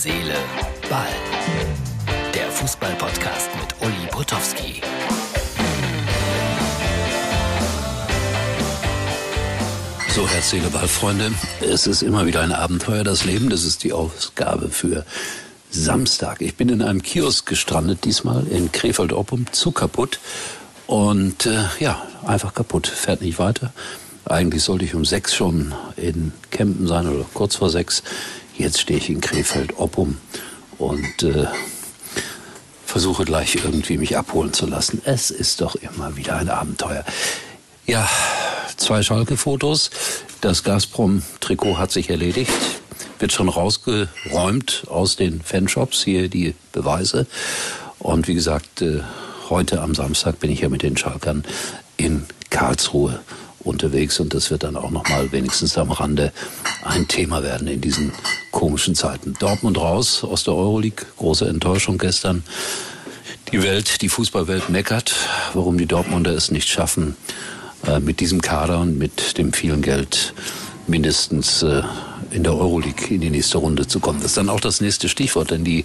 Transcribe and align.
Seele, 0.00 0.36
Ball. 0.88 1.08
Der 2.32 2.48
Fußball-Podcast 2.52 3.50
mit 3.56 3.74
Uli 3.80 4.06
Potowski. 4.12 4.80
So, 10.14 10.28
Herz, 10.28 10.50
Seele, 10.50 10.68
Ball, 10.70 10.86
Freunde. 10.86 11.32
Es 11.60 11.88
ist 11.88 12.02
immer 12.02 12.26
wieder 12.26 12.42
ein 12.42 12.52
Abenteuer, 12.52 13.02
das 13.02 13.24
Leben. 13.24 13.50
Das 13.50 13.64
ist 13.64 13.82
die 13.82 13.92
Ausgabe 13.92 14.68
für 14.68 15.04
Samstag. 15.72 16.42
Ich 16.42 16.54
bin 16.54 16.68
in 16.68 16.80
einem 16.80 17.02
Kiosk 17.02 17.46
gestrandet, 17.46 18.04
diesmal 18.04 18.46
in 18.46 18.70
Krefeld-Oppum, 18.70 19.46
zu 19.50 19.72
kaputt. 19.72 20.20
Und 20.86 21.46
äh, 21.46 21.64
ja, 21.80 22.00
einfach 22.24 22.54
kaputt, 22.54 22.86
fährt 22.86 23.20
nicht 23.20 23.40
weiter. 23.40 23.72
Eigentlich 24.26 24.62
sollte 24.62 24.84
ich 24.84 24.94
um 24.94 25.04
sechs 25.04 25.34
schon 25.34 25.74
in 25.96 26.32
Kempen 26.52 26.86
sein 26.86 27.08
oder 27.08 27.24
kurz 27.34 27.56
vor 27.56 27.68
sechs. 27.68 28.04
Jetzt 28.58 28.80
stehe 28.80 28.98
ich 28.98 29.08
in 29.08 29.20
Krefeld-Oppum 29.20 30.18
und 30.78 31.22
äh, 31.22 31.46
versuche 32.84 33.24
gleich 33.24 33.54
irgendwie 33.54 33.98
mich 33.98 34.16
abholen 34.16 34.52
zu 34.52 34.66
lassen. 34.66 35.00
Es 35.04 35.30
ist 35.30 35.60
doch 35.60 35.76
immer 35.76 36.16
wieder 36.16 36.36
ein 36.36 36.48
Abenteuer. 36.48 37.04
Ja, 37.86 38.08
zwei 38.76 39.02
Schalke-Fotos. 39.02 39.90
Das 40.40 40.64
Gazprom-Trikot 40.64 41.78
hat 41.78 41.92
sich 41.92 42.10
erledigt. 42.10 42.50
Wird 43.20 43.32
schon 43.32 43.48
rausgeräumt 43.48 44.86
aus 44.88 45.14
den 45.14 45.40
Fanshops. 45.40 46.02
Hier 46.02 46.28
die 46.28 46.56
Beweise. 46.72 47.28
Und 48.00 48.26
wie 48.26 48.34
gesagt, 48.34 48.82
äh, 48.82 49.02
heute 49.50 49.82
am 49.82 49.94
Samstag 49.94 50.40
bin 50.40 50.50
ich 50.50 50.62
ja 50.62 50.68
mit 50.68 50.82
den 50.82 50.96
Schalkern 50.96 51.44
in 51.96 52.26
Karlsruhe 52.50 53.20
unterwegs 53.60 54.18
und 54.18 54.34
das 54.34 54.50
wird 54.50 54.64
dann 54.64 54.76
auch 54.76 54.90
noch 54.90 55.08
mal 55.08 55.30
wenigstens 55.30 55.78
am 55.78 55.90
Rande 55.92 56.32
ein 56.84 57.06
Thema 57.06 57.42
werden 57.42 57.68
in 57.68 57.80
diesen 57.80 58.12
komischen 58.58 58.96
Zeiten. 58.96 59.34
Dortmund 59.38 59.78
raus 59.78 60.24
aus 60.24 60.42
der 60.42 60.52
Euroleague, 60.52 61.06
große 61.16 61.46
Enttäuschung 61.46 61.96
gestern. 61.96 62.42
Die 63.52 63.62
Welt, 63.62 64.02
die 64.02 64.08
Fußballwelt 64.08 64.68
meckert, 64.68 65.14
warum 65.54 65.78
die 65.78 65.86
Dortmunder 65.86 66.32
es 66.32 66.50
nicht 66.50 66.68
schaffen, 66.68 67.14
äh, 67.86 68.00
mit 68.00 68.18
diesem 68.18 68.40
Kader 68.40 68.80
und 68.80 68.98
mit 68.98 69.38
dem 69.38 69.52
vielen 69.52 69.80
Geld 69.80 70.34
mindestens 70.88 71.62
äh, 71.62 71.82
in 72.32 72.42
der 72.42 72.52
Euroleague 72.52 73.14
in 73.14 73.20
die 73.20 73.30
nächste 73.30 73.58
Runde 73.58 73.86
zu 73.86 74.00
kommen. 74.00 74.18
Das 74.18 74.32
ist 74.32 74.36
dann 74.36 74.48
auch 74.48 74.58
das 74.60 74.80
nächste 74.80 75.08
Stichwort, 75.08 75.52
denn 75.52 75.62
die 75.62 75.84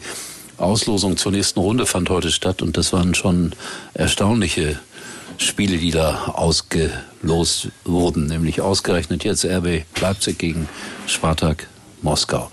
Auslosung 0.58 1.16
zur 1.16 1.32
nächsten 1.32 1.60
Runde 1.60 1.86
fand 1.86 2.10
heute 2.10 2.32
statt 2.32 2.64
und 2.64 2.76
das 2.76 2.92
waren 2.92 3.14
schon 3.14 3.54
erstaunliche 3.94 4.80
Spiele, 5.38 5.78
die 5.78 5.92
da 5.92 6.34
ausgelost 6.34 7.68
wurden, 7.86 8.26
nämlich 8.26 8.62
ausgerechnet 8.62 9.24
jetzt 9.24 9.46
RB 9.46 9.84
Leipzig 10.02 10.40
gegen 10.40 10.68
Spartak 11.06 11.68
Moskau. 12.04 12.52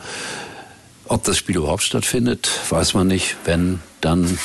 Ob 1.06 1.24
das 1.24 1.36
Spiel 1.36 1.56
überhaupt 1.56 1.82
stattfindet, 1.82 2.48
weiß 2.70 2.94
man 2.94 3.08
nicht. 3.08 3.36
Wenn, 3.44 3.80
dann 4.00 4.38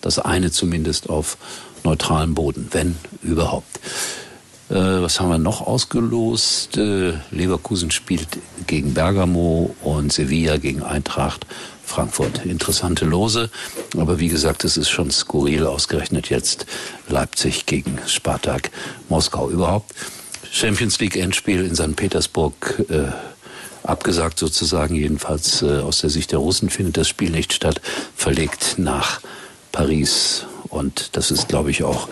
das 0.00 0.18
eine 0.18 0.50
zumindest 0.50 1.10
auf 1.10 1.36
neutralem 1.84 2.34
Boden, 2.34 2.68
wenn 2.72 2.96
überhaupt. 3.22 3.80
Äh, 4.70 4.74
was 4.74 5.20
haben 5.20 5.28
wir 5.28 5.38
noch 5.38 5.60
ausgelost? 5.60 6.76
Äh, 6.76 7.14
Leverkusen 7.30 7.90
spielt 7.90 8.28
gegen 8.66 8.94
Bergamo 8.94 9.74
und 9.82 10.12
Sevilla 10.12 10.56
gegen 10.56 10.82
Eintracht 10.82 11.46
Frankfurt. 11.84 12.44
Interessante 12.44 13.04
Lose. 13.04 13.50
Aber 13.96 14.18
wie 14.18 14.28
gesagt, 14.28 14.64
es 14.64 14.76
ist 14.76 14.90
schon 14.90 15.10
skurril 15.10 15.66
ausgerechnet 15.66 16.30
jetzt 16.30 16.66
Leipzig 17.08 17.66
gegen 17.66 17.98
Spartak 18.06 18.70
Moskau. 19.08 19.50
Überhaupt 19.50 19.94
Champions 20.50 20.98
League 20.98 21.16
Endspiel 21.16 21.64
in 21.64 21.76
St. 21.76 21.94
Petersburg 21.94 22.82
äh, 22.88 23.12
abgesagt 23.86 24.38
sozusagen. 24.38 24.94
Jedenfalls 24.94 25.62
äh, 25.62 25.78
aus 25.80 26.00
der 26.00 26.10
Sicht 26.10 26.32
der 26.32 26.38
Russen 26.38 26.70
findet 26.70 26.96
das 26.96 27.08
Spiel 27.08 27.30
nicht 27.30 27.52
statt. 27.52 27.80
Verlegt 28.14 28.74
nach 28.78 29.20
Paris. 29.72 30.46
Und 30.68 31.16
das 31.16 31.30
ist, 31.30 31.48
glaube 31.48 31.70
ich, 31.70 31.84
auch 31.84 32.08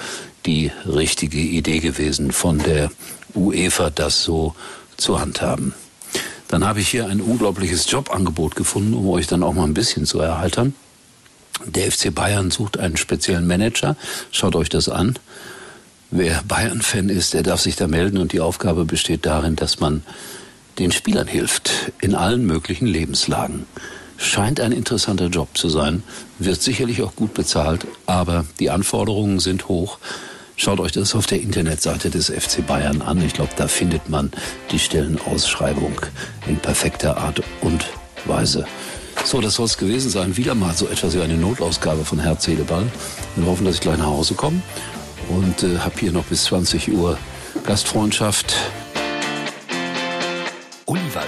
die 0.47 0.71
richtige 0.87 1.39
Idee 1.39 1.81
gewesen 1.81 2.33
von 2.33 2.59
der 2.59 2.91
UEFA, 3.35 3.91
das 3.91 4.23
so 4.23 4.55
zu 4.97 5.21
handhaben. 5.21 5.75
Dann 6.49 6.65
habe 6.65 6.81
ich 6.81 6.89
hier 6.89 7.07
ein 7.07 7.21
unglaubliches 7.21 7.91
Jobangebot 7.91 8.55
gefunden, 8.55 8.95
um 8.95 9.09
euch 9.09 9.27
dann 9.27 9.43
auch 9.43 9.55
mal 9.55 9.65
ein 9.65 9.75
bisschen 9.75 10.07
zu 10.07 10.21
erheitern. 10.21 10.75
Der 11.65 11.91
FC 11.91 12.15
Bayern 12.15 12.51
sucht 12.51 12.79
einen 12.79 12.97
speziellen 12.97 13.47
Manager. 13.47 13.97
Schaut 14.31 14.55
euch 14.57 14.69
das 14.69 14.89
an. 14.89 15.19
Wer 16.11 16.43
Bayern-Fan 16.47 17.09
ist, 17.09 17.35
der 17.35 17.43
darf 17.43 17.61
sich 17.61 17.77
da 17.77 17.89
melden 17.89 18.19
und 18.19 18.33
die 18.33 18.41
Aufgabe 18.41 18.85
besteht 18.85 19.27
darin, 19.27 19.57
dass 19.57 19.81
man 19.81 20.05
den 20.79 20.93
Spielern 20.93 21.27
hilft 21.27 21.93
in 22.01 22.15
allen 22.15 22.47
möglichen 22.47 22.87
Lebenslagen. 22.87 23.67
Scheint 24.17 24.61
ein 24.61 24.73
interessanter 24.73 25.27
Job 25.27 25.49
zu 25.57 25.69
sein, 25.69 26.03
wird 26.39 26.63
sicherlich 26.63 27.03
auch 27.03 27.17
gut 27.17 27.35
bezahlt, 27.35 27.87
aber 28.07 28.45
die 28.61 28.71
Anforderungen 28.71 29.41
sind 29.41 29.69
hoch. 29.69 29.99
Schaut 30.57 30.79
euch 30.79 30.93
das 30.93 31.15
auf 31.17 31.27
der 31.27 31.41
Internetseite 31.41 32.11
des 32.11 32.31
FC 32.31 32.65
Bayern 32.65 33.03
an. 33.03 33.21
Ich 33.25 33.35
glaube, 33.35 33.51
da 33.57 33.67
findet 33.67 34.09
man 34.09 34.31
die 34.71 34.79
Stellenausschreibung 34.79 36.01
in 36.47 36.57
perfekter 36.59 37.17
Art 37.17 37.43
und 37.61 37.87
Weise. 38.25 38.65
So, 39.25 39.41
das 39.41 39.55
soll 39.55 39.67
es 39.67 39.79
gewesen 39.79 40.11
sein. 40.11 40.37
Wieder 40.37 40.55
mal 40.55 40.75
so 40.75 40.87
etwas 40.87 41.15
wie 41.15 41.23
eine 41.23 41.37
Notausgabe 41.37 42.05
von 42.05 42.21
Herz, 42.21 42.45
Seele. 42.45 42.67
Wir 42.69 43.47
hoffen, 43.47 43.65
dass 43.65 43.77
ich 43.77 43.81
gleich 43.81 43.99
nach 43.99 44.07
Hause 44.07 44.35
komme 44.35 44.63
und 45.29 45.63
äh, 45.63 45.79
habe 45.79 45.99
hier 45.99 46.13
noch 46.13 46.25
bis 46.25 46.45
20 46.45 46.93
Uhr 46.93 47.19
Gastfreundschaft. 47.65 48.55